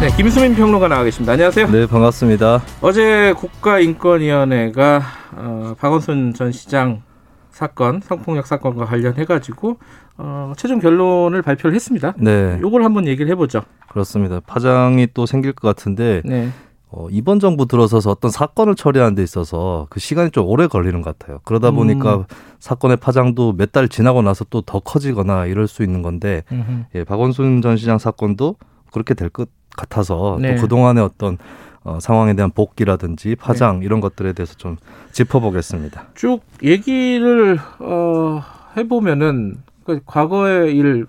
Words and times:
네, 0.00 0.10
김수민 0.16 0.54
평론가 0.54 0.88
나와 0.88 1.04
계십니다. 1.04 1.32
안녕하세요. 1.32 1.70
네, 1.70 1.86
반갑습니다. 1.86 2.62
어제 2.82 3.32
국가인권위원회가 3.36 5.02
어, 5.36 5.74
박원순 5.78 6.34
전 6.34 6.52
시장 6.52 7.02
사건, 7.50 8.00
성폭력 8.02 8.46
사건과 8.46 8.84
관련해 8.84 9.24
가지고 9.24 9.78
어, 10.18 10.52
최종 10.56 10.80
결론을 10.80 11.40
발표를 11.42 11.74
했습니다. 11.74 12.14
네. 12.18 12.58
요걸 12.60 12.84
한번 12.84 13.06
얘기를 13.06 13.30
해보죠. 13.30 13.62
그렇습니다. 13.88 14.40
파장이 14.46 15.08
또 15.14 15.24
생길 15.24 15.52
것 15.52 15.68
같은데 15.68 16.20
네. 16.24 16.50
어, 16.90 17.06
이번 17.10 17.40
정부 17.40 17.66
들어서서 17.66 18.10
어떤 18.10 18.30
사건을 18.30 18.74
처리하는 18.74 19.14
데 19.14 19.22
있어서 19.22 19.86
그 19.88 20.00
시간이 20.00 20.32
좀 20.32 20.46
오래 20.46 20.66
걸리는 20.66 21.00
것 21.00 21.18
같아요. 21.18 21.38
그러다 21.44 21.70
음. 21.70 21.76
보니까 21.76 22.26
사건의 22.58 22.98
파장도 22.98 23.54
몇 23.56 23.72
달 23.72 23.88
지나고 23.88 24.20
나서 24.22 24.44
또 24.50 24.60
더 24.60 24.80
커지거나 24.80 25.46
이럴 25.46 25.66
수 25.66 25.82
있는 25.82 26.02
건데 26.02 26.42
음흠. 26.52 26.84
예, 26.96 27.04
박원순 27.04 27.62
전 27.62 27.76
시장 27.78 27.98
사건도 27.98 28.56
그렇게 28.92 29.14
될 29.14 29.30
것 29.30 29.48
같아서 29.76 30.38
네. 30.40 30.54
또 30.56 30.62
그동안의 30.62 31.02
어떤 31.04 31.38
어, 31.82 31.98
상황에 32.00 32.34
대한 32.34 32.50
복귀라든지 32.50 33.36
파장 33.36 33.80
네. 33.80 33.86
이런 33.86 34.00
것들에 34.00 34.32
대해서 34.32 34.54
좀 34.54 34.76
짚어보겠습니다. 35.12 36.06
쭉 36.14 36.40
얘기를 36.62 37.58
어, 37.78 38.42
해보면은 38.76 39.56
그 39.84 40.00
과거의 40.06 40.74
일, 40.74 41.06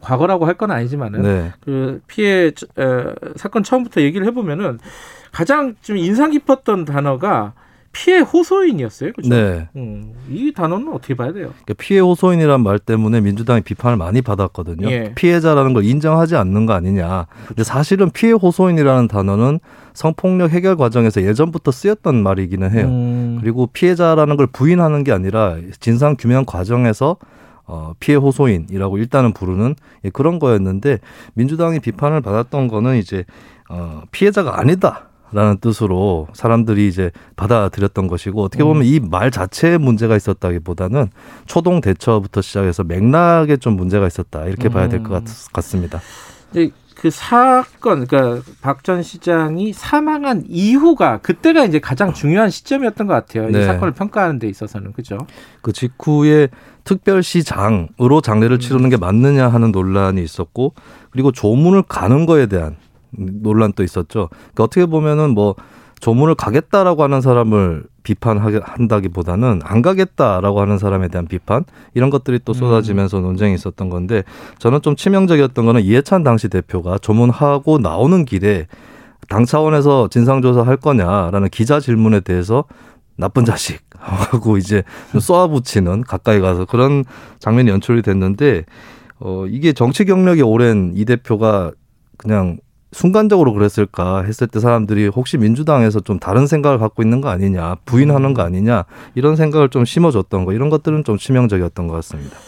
과거라고 0.00 0.46
할 0.46 0.54
건 0.54 0.72
아니지만은 0.72 1.22
네. 1.22 1.52
그 1.60 2.00
피해 2.08 2.46
에, 2.48 2.52
사건 3.36 3.62
처음부터 3.62 4.00
얘기를 4.00 4.26
해보면은 4.26 4.80
가장 5.30 5.76
좀 5.82 5.96
인상 5.96 6.30
깊었던 6.32 6.86
단어가 6.86 7.52
피해 7.96 8.18
호소인이었어요. 8.18 9.12
그죠? 9.14 9.30
네. 9.30 9.68
음, 9.74 10.12
이 10.30 10.52
단어는 10.52 10.92
어떻게 10.92 11.14
봐야 11.14 11.32
돼요? 11.32 11.54
그러니까 11.64 11.74
피해 11.78 11.98
호소인이란 11.98 12.62
말 12.62 12.78
때문에 12.78 13.22
민주당이 13.22 13.62
비판을 13.62 13.96
많이 13.96 14.20
받았거든요. 14.20 14.90
예. 14.90 15.12
피해자라는 15.14 15.72
걸 15.72 15.82
인정하지 15.82 16.36
않는 16.36 16.66
거 16.66 16.74
아니냐. 16.74 17.26
근데 17.48 17.64
사실은 17.64 18.10
피해 18.10 18.32
호소인이라는 18.32 19.08
단어는 19.08 19.60
성폭력 19.94 20.50
해결 20.50 20.76
과정에서 20.76 21.22
예전부터 21.22 21.70
쓰였던 21.70 22.22
말이기는 22.22 22.70
해요. 22.70 22.86
음, 22.86 23.38
그리고 23.40 23.66
피해자라는 23.68 24.36
걸 24.36 24.46
부인하는 24.46 25.02
게 25.02 25.12
아니라 25.12 25.56
진상 25.80 26.16
규명 26.18 26.44
과정에서 26.44 27.16
어, 27.64 27.94
피해 27.98 28.18
호소인이라고 28.18 28.98
일단은 28.98 29.32
부르는 29.32 29.74
예, 30.04 30.10
그런 30.10 30.38
거였는데 30.38 30.98
민주당이 31.32 31.80
비판을 31.80 32.20
받았던 32.20 32.68
거는 32.68 32.96
이제 32.96 33.24
어, 33.70 34.02
피해자가 34.10 34.60
아니다. 34.60 35.08
라는 35.32 35.58
뜻으로 35.58 36.28
사람들이 36.34 36.86
이제 36.88 37.10
받아들였던 37.36 38.06
것이고 38.06 38.42
어떻게 38.42 38.62
보면 38.64 38.84
이 38.84 39.00
말 39.00 39.30
자체에 39.30 39.76
문제가 39.78 40.16
있었다기보다는 40.16 41.08
초동 41.46 41.80
대처부터 41.80 42.40
시작해서 42.42 42.84
맥락에 42.84 43.56
좀 43.56 43.74
문제가 43.76 44.06
있었다 44.06 44.44
이렇게 44.46 44.68
봐야 44.68 44.88
될것 44.88 45.22
음. 45.22 45.26
같습니다. 45.52 46.00
그 46.94 47.10
사건, 47.10 48.06
그러니까 48.06 48.42
박 48.62 48.82
전 48.82 49.02
시장이 49.02 49.74
사망한 49.74 50.44
이후가 50.48 51.18
그때가 51.18 51.64
이제 51.66 51.78
가장 51.78 52.14
중요한 52.14 52.48
시점이었던 52.48 53.06
것 53.06 53.12
같아요. 53.12 53.50
이 53.50 53.52
네. 53.52 53.66
사건을 53.66 53.92
평가하는 53.92 54.38
데 54.38 54.48
있어서는 54.48 54.92
그죠? 54.94 55.18
그 55.60 55.72
직후에 55.74 56.48
특별시장으로 56.84 58.20
장례를 58.22 58.58
치르는 58.58 58.88
게 58.88 58.96
맞느냐 58.96 59.48
하는 59.48 59.72
논란이 59.72 60.22
있었고 60.22 60.72
그리고 61.10 61.32
조문을 61.32 61.82
가는 61.82 62.24
거에 62.26 62.46
대한 62.46 62.76
논란도 63.16 63.82
있었죠. 63.82 64.28
그러니까 64.30 64.64
어떻게 64.64 64.86
보면은 64.86 65.30
뭐 65.30 65.54
조문을 66.00 66.34
가겠다라고 66.34 67.02
하는 67.02 67.20
사람을 67.20 67.84
비판한다기보다는 68.02 69.60
안 69.64 69.82
가겠다라고 69.82 70.60
하는 70.60 70.78
사람에 70.78 71.08
대한 71.08 71.26
비판 71.26 71.64
이런 71.94 72.10
것들이 72.10 72.38
또 72.44 72.52
쏟아지면서 72.52 73.20
논쟁이 73.20 73.54
있었던 73.54 73.88
건데 73.88 74.22
저는 74.58 74.82
좀 74.82 74.94
치명적이었던 74.94 75.64
거는 75.64 75.82
이해찬 75.82 76.22
당시 76.22 76.48
대표가 76.48 76.98
조문하고 76.98 77.78
나오는 77.78 78.24
길에 78.24 78.66
당 79.28 79.44
차원에서 79.44 80.08
진상조사 80.08 80.62
할 80.62 80.76
거냐라는 80.76 81.48
기자 81.48 81.80
질문에 81.80 82.20
대해서 82.20 82.64
나쁜 83.16 83.44
자식 83.44 83.80
하고 83.98 84.58
이제 84.58 84.84
좀 85.10 85.20
쏘아붙이는 85.20 86.02
가까이 86.02 86.40
가서 86.40 86.66
그런 86.66 87.04
장면이 87.38 87.70
연출이 87.70 88.02
됐는데 88.02 88.64
어 89.18 89.46
이게 89.48 89.72
정치 89.72 90.04
경력이 90.04 90.42
오랜 90.42 90.92
이 90.94 91.04
대표가 91.06 91.72
그냥 92.18 92.58
순간적으로 92.96 93.52
그랬을까 93.52 94.22
했을 94.22 94.46
때 94.46 94.58
사람들이 94.58 95.08
혹시 95.08 95.36
민주당에서 95.36 96.00
좀 96.00 96.18
다른 96.18 96.46
생각을 96.46 96.78
갖고 96.78 97.02
있는 97.02 97.20
거 97.20 97.28
아니냐 97.28 97.76
부인하는 97.84 98.32
거 98.32 98.40
아니냐 98.40 98.86
이런 99.14 99.36
생각을 99.36 99.68
좀 99.68 99.84
심어줬던 99.84 100.46
거 100.46 100.54
이런 100.54 100.70
것들은 100.70 101.04
좀 101.04 101.18
치명적이었던 101.18 101.88
것 101.88 101.94
같습니다. 101.96 102.38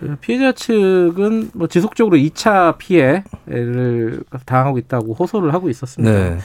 그 0.00 0.16
피해자 0.18 0.52
측은 0.52 1.50
뭐 1.52 1.66
지속적으로 1.66 2.16
2차 2.16 2.78
피해를 2.78 4.24
당하고 4.46 4.78
있다고 4.78 5.12
호소를 5.12 5.52
하고 5.52 5.68
있었습니다. 5.68 6.10
네. 6.10 6.38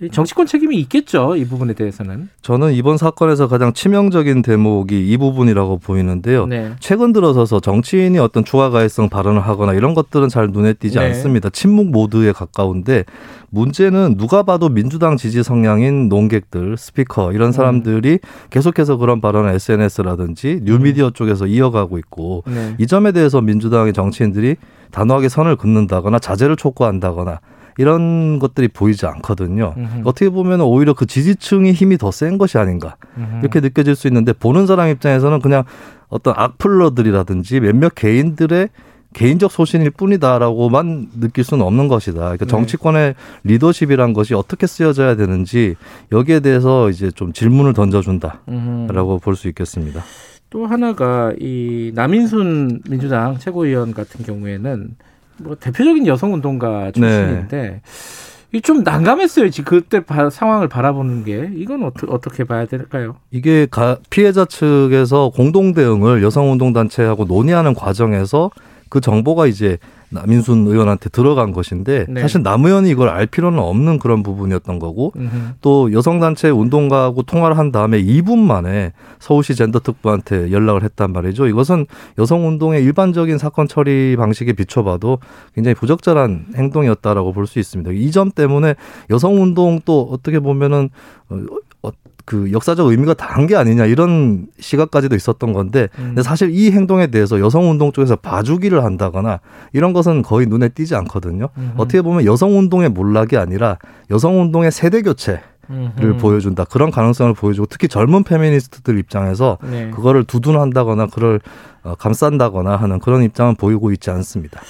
이 0.00 0.08
정치권 0.10 0.46
책임이 0.46 0.76
있겠죠. 0.82 1.34
이 1.34 1.44
부분에 1.44 1.72
대해서는. 1.72 2.28
저는 2.42 2.72
이번 2.72 2.98
사건에서 2.98 3.48
가장 3.48 3.72
치명적인 3.72 4.42
대목이 4.42 5.08
이 5.08 5.16
부분이라고 5.16 5.78
보이는데요. 5.78 6.46
네. 6.46 6.72
최근 6.78 7.12
들어서서 7.12 7.58
정치인이 7.58 8.16
어떤 8.18 8.44
추가 8.44 8.70
가해성 8.70 9.08
발언을 9.08 9.40
하거나 9.40 9.74
이런 9.74 9.94
것들은 9.94 10.28
잘 10.28 10.48
눈에 10.48 10.74
띄지 10.74 10.98
네. 10.98 11.06
않습니다. 11.06 11.50
침묵 11.50 11.90
모드에 11.90 12.30
가까운데 12.30 13.04
문제는 13.50 14.16
누가 14.18 14.44
봐도 14.44 14.68
민주당 14.68 15.16
지지 15.16 15.42
성향인 15.42 16.08
농객들, 16.08 16.76
스피커 16.76 17.32
이런 17.32 17.50
사람들이 17.50 18.20
계속해서 18.50 18.98
그런 18.98 19.20
발언을 19.20 19.52
SNS라든지 19.54 20.60
뉴미디어 20.62 21.10
쪽에서 21.10 21.46
이어가고 21.46 21.98
있고 21.98 22.44
네. 22.46 22.76
이 22.78 22.86
점에 22.86 23.10
대해서 23.10 23.40
민주당의 23.40 23.94
정치인들이 23.94 24.56
단호하게 24.92 25.28
선을 25.28 25.56
긋는다거나 25.56 26.20
자제를 26.20 26.54
촉구한다거나 26.56 27.40
이런 27.78 28.38
것들이 28.38 28.68
보이지 28.68 29.06
않거든요. 29.06 29.72
음흠. 29.76 30.02
어떻게 30.04 30.28
보면 30.28 30.60
오히려 30.60 30.92
그 30.92 31.06
지지층이 31.06 31.72
힘이 31.72 31.96
더 31.96 32.10
센 32.10 32.36
것이 32.36 32.58
아닌가 32.58 32.96
음흠. 33.16 33.38
이렇게 33.40 33.60
느껴질 33.60 33.94
수 33.94 34.06
있는데 34.08 34.32
보는 34.34 34.66
사람 34.66 34.88
입장에서는 34.88 35.40
그냥 35.40 35.64
어떤 36.08 36.34
악플러들이라든지 36.36 37.60
몇몇 37.60 37.94
개인들의 37.94 38.68
개인적 39.14 39.50
소신일 39.50 39.90
뿐이다라고만 39.92 41.08
느낄 41.18 41.42
수는 41.42 41.64
없는 41.64 41.88
것이다. 41.88 42.18
그러니까 42.18 42.44
네. 42.44 42.50
정치권의 42.50 43.14
리더십이란 43.44 44.12
것이 44.12 44.34
어떻게 44.34 44.66
쓰여져야 44.66 45.16
되는지 45.16 45.76
여기에 46.12 46.40
대해서 46.40 46.90
이제 46.90 47.10
좀 47.10 47.32
질문을 47.32 47.72
던져준다라고. 47.72 49.18
볼 49.20 49.34
수 49.34 49.48
있겠습니다. 49.48 50.02
또 50.50 50.66
하나가 50.66 51.32
이 51.38 51.92
남인순 51.94 52.82
민주당 52.90 53.38
최고위원 53.38 53.94
같은 53.94 54.24
경우에는 54.24 54.96
뭐 55.40 55.56
대표적인 55.56 56.06
여성 56.06 56.34
운동가 56.34 56.90
출신인데 56.92 57.80
이좀 58.52 58.82
난감했어요. 58.82 59.50
지금 59.50 59.64
그때 59.80 60.00
바- 60.04 60.30
상황을 60.30 60.68
바라보는 60.68 61.24
게 61.24 61.50
이건 61.54 61.84
어떻게 61.84 62.06
어떻게 62.10 62.44
봐야 62.44 62.64
될까요? 62.66 63.16
이게 63.30 63.66
가- 63.70 63.98
피해자 64.10 64.44
측에서 64.46 65.30
공동 65.34 65.74
대응을 65.74 66.22
여성 66.22 66.50
운동 66.50 66.72
단체하고 66.72 67.24
논의하는 67.24 67.74
과정에서 67.74 68.50
그 68.88 69.00
정보가 69.02 69.46
이제 69.48 69.76
남인순 70.10 70.66
의원한테 70.66 71.10
들어간 71.10 71.52
것인데 71.52 72.06
네. 72.08 72.20
사실 72.22 72.42
남 72.42 72.64
의원이 72.64 72.88
이걸 72.90 73.08
알 73.08 73.26
필요는 73.26 73.58
없는 73.58 73.98
그런 73.98 74.22
부분이었던 74.22 74.78
거고 74.78 75.12
음흠. 75.16 75.28
또 75.60 75.92
여성단체 75.92 76.50
운동가하고 76.50 77.22
통화를 77.22 77.58
한 77.58 77.72
다음에 77.72 78.02
2분 78.02 78.38
만에 78.38 78.92
서울시 79.18 79.54
젠더특보한테 79.54 80.50
연락을 80.50 80.82
했단 80.84 81.12
말이죠. 81.12 81.46
이것은 81.46 81.86
여성운동의 82.18 82.82
일반적인 82.84 83.38
사건 83.38 83.68
처리 83.68 84.16
방식에 84.16 84.52
비춰봐도 84.54 85.18
굉장히 85.54 85.74
부적절한 85.74 86.46
행동이었다라고 86.56 87.32
볼 87.32 87.46
수 87.46 87.58
있습니다. 87.58 87.90
이 87.92 88.10
점 88.10 88.30
때문에 88.30 88.74
여성운동 89.10 89.80
또 89.84 90.08
어떻게 90.10 90.38
보면은 90.40 90.90
어, 91.30 91.34
어, 91.34 91.56
그 92.28 92.52
역사적 92.52 92.88
의미가 92.88 93.14
다한 93.14 93.46
게 93.46 93.56
아니냐 93.56 93.86
이런 93.86 94.48
시각까지도 94.60 95.16
있었던 95.16 95.54
건데 95.54 95.88
음. 95.98 96.08
근데 96.08 96.22
사실 96.22 96.50
이 96.50 96.70
행동에 96.70 97.06
대해서 97.06 97.40
여성 97.40 97.70
운동 97.70 97.90
쪽에서 97.90 98.16
봐주기를 98.16 98.84
한다거나 98.84 99.40
이런 99.72 99.94
것은 99.94 100.20
거의 100.20 100.46
눈에 100.46 100.68
띄지 100.68 100.94
않거든요. 100.94 101.48
음흠. 101.56 101.72
어떻게 101.78 102.02
보면 102.02 102.26
여성 102.26 102.58
운동의 102.58 102.90
몰락이 102.90 103.38
아니라 103.38 103.78
여성 104.10 104.42
운동의 104.42 104.70
세대 104.72 105.00
교체를 105.00 105.40
음흠. 105.70 106.18
보여준다. 106.18 106.64
그런 106.64 106.90
가능성을 106.90 107.32
보여주고 107.32 107.64
특히 107.70 107.88
젊은 107.88 108.24
페미니스트들 108.24 108.98
입장에서 108.98 109.56
네. 109.62 109.90
그거를 109.90 110.24
두둔한다거나 110.24 111.06
그걸 111.06 111.40
어, 111.82 111.94
감싼다거나 111.94 112.76
하는 112.76 112.98
그런 112.98 113.22
입장은 113.22 113.54
보이고 113.54 113.90
있지 113.90 114.10
않습니다. 114.10 114.60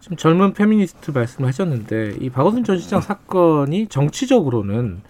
좀 0.00 0.16
젊은 0.16 0.54
페미니스트 0.54 1.12
말씀하셨는데 1.12 2.16
이 2.20 2.30
박원순 2.30 2.64
전 2.64 2.78
시장 2.80 3.00
사건이 3.00 3.86
정치적으로는 3.86 5.02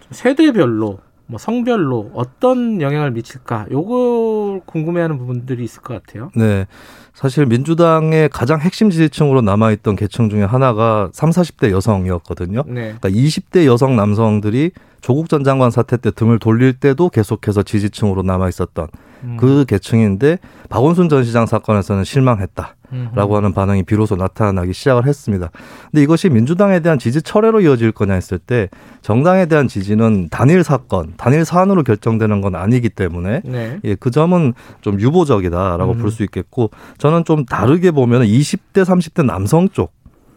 좀 0.00 0.08
세대별로 0.12 1.00
뭐 1.26 1.38
성별로 1.38 2.10
어떤 2.14 2.80
영향을 2.80 3.10
미칠까 3.12 3.66
요걸 3.70 4.62
궁금해하는 4.66 5.18
부분들이 5.18 5.64
있을 5.64 5.82
것 5.82 5.94
같아요. 5.94 6.30
네. 6.34 6.66
사실 7.14 7.46
민주당의 7.46 8.28
가장 8.30 8.60
핵심 8.60 8.90
지지층으로 8.90 9.42
남아있던 9.42 9.96
계층 9.96 10.30
중에 10.30 10.42
하나가 10.42 11.10
3, 11.12 11.30
40대 11.30 11.70
여성이었거든요. 11.70 12.64
네. 12.66 12.94
그러니까 12.98 13.10
20대 13.10 13.66
여성 13.66 13.96
남성들이 13.96 14.72
조국 15.00 15.28
전 15.28 15.44
장관 15.44 15.70
사태 15.70 15.96
때 15.96 16.10
등을 16.10 16.38
돌릴 16.38 16.74
때도 16.74 17.10
계속해서 17.10 17.62
지지층으로 17.62 18.22
남아 18.22 18.48
있었던 18.48 18.88
음. 19.24 19.36
그 19.38 19.64
계층인데 19.66 20.38
박원순 20.68 21.08
전 21.08 21.24
시장 21.24 21.46
사건에서는 21.46 22.04
실망했다. 22.04 22.76
음. 22.92 23.08
라고 23.14 23.36
하는 23.36 23.52
반응이 23.52 23.84
비로소 23.84 24.16
나타나기 24.16 24.72
시작을 24.72 25.06
했습니다. 25.06 25.50
근데 25.90 26.02
이것이 26.02 26.28
민주당에 26.28 26.80
대한 26.80 26.98
지지 26.98 27.22
철회로 27.22 27.60
이어질 27.60 27.92
거냐 27.92 28.14
했을 28.14 28.38
때 28.38 28.68
정당에 29.00 29.46
대한 29.46 29.68
지지는 29.68 30.28
단일 30.30 30.62
사건, 30.62 31.14
단일 31.16 31.44
사안으로 31.44 31.82
결정되는 31.82 32.40
건 32.40 32.54
아니기 32.54 32.88
때문에 32.88 33.42
네. 33.44 33.80
예, 33.84 33.94
그 33.94 34.10
점은 34.10 34.54
좀 34.80 35.00
유보적이다라고 35.00 35.92
음. 35.92 35.98
볼수 35.98 36.22
있겠고 36.22 36.70
저는 36.98 37.24
좀 37.24 37.44
다르게 37.44 37.90
보면 37.90 38.22
20대, 38.22 38.84
30대 38.84 39.24
남성 39.24 39.68
쪽 39.68 39.92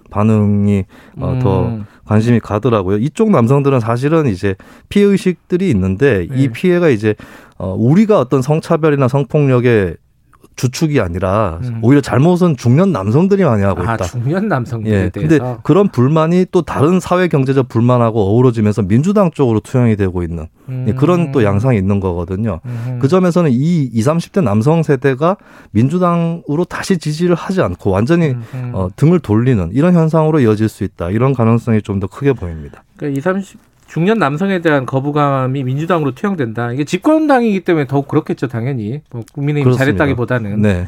반응이 0.10 0.86
어, 1.18 1.40
더 1.42 1.66
음. 1.66 1.86
관심이 2.06 2.40
가더라고요. 2.40 2.98
이쪽 2.98 3.32
남성들은 3.32 3.80
사실은 3.80 4.28
이제 4.28 4.56
피해 4.90 5.06
의식들이 5.06 5.70
있는데 5.72 6.28
네. 6.30 6.44
이 6.44 6.48
피해가 6.50 6.90
이제 6.90 7.16
어 7.58 7.74
우리가 7.78 8.20
어떤 8.20 8.42
성차별이나 8.42 9.08
성폭력의 9.08 9.98
주축이 10.56 11.02
아니라 11.02 11.60
음. 11.64 11.80
오히려 11.82 12.00
잘못은 12.02 12.56
중년 12.56 12.92
남성들이 12.92 13.44
많이 13.44 13.64
하고 13.64 13.82
아 13.82 13.96
있다. 13.96 14.06
중년 14.06 14.48
남성들에 14.48 14.94
예. 15.06 15.10
대해서 15.10 15.38
근데 15.44 15.60
그런 15.64 15.90
불만이 15.90 16.46
또 16.52 16.62
다른 16.62 17.00
사회 17.00 17.28
경제적 17.28 17.68
불만하고 17.68 18.22
어우러지면서 18.22 18.84
민주당 18.84 19.32
쪽으로 19.32 19.60
투영이 19.60 19.96
되고 19.96 20.24
있는 20.24 20.48
예, 20.88 20.94
그런 20.94 21.32
또 21.32 21.44
양상이 21.44 21.78
있는 21.78 22.00
거거든요. 22.00 22.60
음. 22.66 23.00
그 23.02 23.08
점에서는 23.08 23.52
이 23.52 23.90
20, 23.92 24.06
30대 24.06 24.44
남성 24.44 24.82
세대가 24.84 25.38
민주당으로 25.72 26.64
다시 26.68 26.98
지지를 26.98 27.36
하지 27.36 27.62
않고 27.62 27.90
완전히 27.92 28.30
음, 28.30 28.44
음. 28.54 28.72
어, 28.74 28.88
등을 28.96 29.20
돌리는 29.20 29.72
이런 29.74 29.94
현상으로 29.94 30.40
이어질 30.40 30.70
수 30.70 30.84
있다. 30.84 31.10
이런 31.10 31.34
가능성이 31.34 31.82
좀 31.82 31.96
더 31.96 32.08
크게 32.08 32.34
보입니다. 32.34 32.84
그러니까 32.98 33.18
20, 33.18 33.24
30 33.24 33.60
중년 33.88 34.18
남성에 34.18 34.62
대한 34.62 34.86
거부감이 34.86 35.64
민주당으로 35.64 36.14
투영된다. 36.16 36.72
이게 36.72 36.84
집권당이기 36.84 37.62
때문에 37.62 37.88
더욱 37.88 38.08
그렇겠죠, 38.08 38.48
당연히. 38.48 39.02
뭐 39.12 39.24
국민의힘 39.34 39.64
그렇습니다. 39.72 39.86
잘했다기보다는. 39.86 40.62
네. 40.62 40.88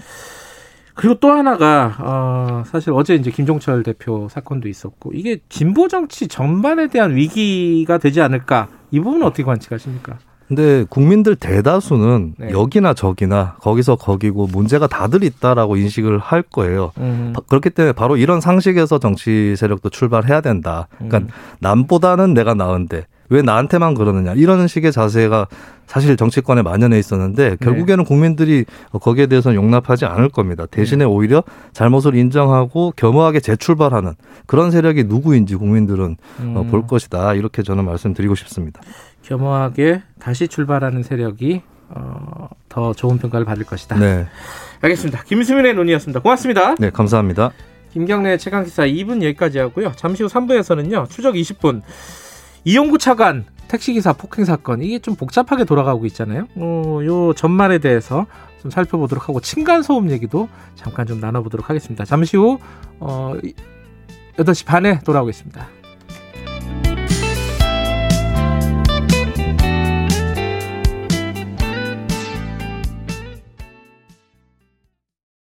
그리고 0.97 1.15
또 1.19 1.31
하나가 1.31 1.95
어, 1.99 2.63
사실 2.65 2.91
어제 2.91 3.13
이제 3.13 3.29
김종철 3.29 3.83
대표 3.83 4.27
사건도 4.29 4.67
있었고 4.67 5.11
이게 5.13 5.37
진보 5.47 5.87
정치 5.87 6.27
전반에 6.27 6.87
대한 6.87 7.15
위기가 7.15 7.99
되지 7.99 8.19
않을까? 8.19 8.67
이 8.89 8.99
부분은 8.99 9.25
어떻게 9.25 9.43
관측하십니까? 9.43 10.17
근데 10.47 10.85
국민들 10.89 11.35
대다수는 11.35 12.35
네. 12.37 12.51
여기나 12.51 12.93
저기나 12.93 13.55
거기서 13.59 13.97
거기고 13.97 14.47
문제가 14.47 14.87
다들 14.87 15.23
있다라고 15.23 15.75
인식을 15.75 16.19
할 16.19 16.41
거예요. 16.41 16.91
음, 16.99 17.33
바- 17.35 17.41
그렇기 17.47 17.69
때문에 17.71 17.91
바로 17.91 18.15
이런 18.15 18.39
상식에서 18.39 18.97
정치 18.99 19.55
세력도 19.57 19.89
출발해야 19.89 20.39
된다. 20.39 20.87
그러니까 20.95 21.17
음. 21.19 21.27
남보다는 21.59 22.33
내가 22.33 22.53
나은데 22.53 23.07
왜 23.29 23.41
나한테만 23.41 23.93
그러느냐 23.93 24.33
이런 24.35 24.67
식의 24.69 24.93
자세가 24.93 25.47
사실 25.85 26.15
정치권에 26.15 26.61
만연해 26.61 26.97
있었는데 26.97 27.57
결국에는 27.59 28.05
국민들이 28.05 28.63
거기에 29.01 29.25
대해서는 29.27 29.57
용납하지 29.57 30.05
않을 30.05 30.29
겁니다. 30.29 30.65
대신에 30.65 31.03
오히려 31.03 31.43
잘못을 31.73 32.15
인정하고 32.15 32.93
겸허하게 32.95 33.41
재출발하는 33.41 34.13
그런 34.45 34.71
세력이 34.71 35.03
누구인지 35.05 35.55
국민들은 35.57 36.15
어, 36.39 36.61
음, 36.61 36.67
볼 36.71 36.87
것이다 36.87 37.33
이렇게 37.33 37.63
저는 37.63 37.83
말씀드리고 37.83 38.35
싶습니다. 38.35 38.79
겸허하게 39.23 40.03
다시 40.19 40.47
출발하는 40.47 41.03
세력이 41.03 41.61
어, 41.89 42.49
더 42.69 42.93
좋은 42.93 43.17
평가를 43.17 43.45
받을 43.45 43.65
것이다. 43.65 43.97
네, 43.97 44.27
알겠습니다. 44.81 45.23
김수민의 45.23 45.73
논의였습니다. 45.73 46.21
고맙습니다. 46.21 46.75
네 46.75 46.89
감사합니다. 46.89 47.51
김경래 47.91 48.37
최강 48.37 48.63
기사 48.63 48.83
2분 48.83 49.23
여기까지 49.23 49.59
하고요. 49.59 49.93
잠시 49.95 50.23
후 50.23 50.29
3부에서는요. 50.29 51.09
추적 51.09 51.35
20분 51.35 51.81
이용구 52.65 52.97
차관 52.97 53.45
택시기사 53.67 54.13
폭행 54.13 54.45
사건 54.45 54.81
이게 54.81 54.99
좀 54.99 55.15
복잡하게 55.15 55.63
돌아가고 55.63 56.05
있잖아요. 56.07 56.47
어, 56.55 56.99
요 57.05 57.33
전말에 57.33 57.79
대해서 57.79 58.25
좀 58.61 58.71
살펴보도록 58.71 59.29
하고 59.29 59.39
층간 59.39 59.83
소음 59.83 60.09
얘기도 60.11 60.49
잠깐 60.75 61.05
좀 61.05 61.19
나눠보도록 61.19 61.69
하겠습니다. 61.69 62.05
잠시 62.05 62.37
후 62.37 62.59
어, 62.99 63.33
8시 64.37 64.65
반에 64.65 64.99
돌아오겠습니다. 64.99 65.76